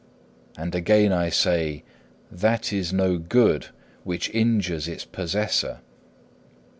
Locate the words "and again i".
0.57-1.29